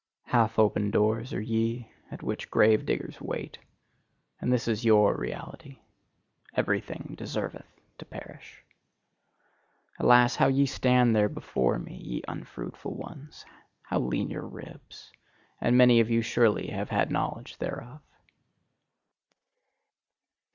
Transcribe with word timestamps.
Half 0.25 0.57
open 0.57 0.89
doors 0.89 1.31
are 1.31 1.39
ye, 1.41 1.91
at 2.09 2.23
which 2.23 2.49
grave 2.49 2.87
diggers 2.87 3.21
wait. 3.21 3.59
And 4.39 4.51
this 4.51 4.67
is 4.67 4.83
YOUR 4.83 5.15
reality: 5.15 5.77
"Everything 6.55 7.13
deserveth 7.15 7.67
to 7.99 8.05
perish." 8.05 8.63
Alas, 9.99 10.35
how 10.37 10.47
ye 10.47 10.65
stand 10.65 11.15
there 11.15 11.29
before 11.29 11.77
me, 11.77 11.97
ye 11.97 12.23
unfruitful 12.27 12.95
ones; 12.95 13.45
how 13.83 13.99
lean 13.99 14.31
your 14.31 14.47
ribs! 14.47 15.11
And 15.61 15.77
many 15.77 15.99
of 15.99 16.09
you 16.09 16.23
surely 16.23 16.69
have 16.71 16.89
had 16.89 17.11
knowledge 17.11 17.59
thereof. 17.59 18.01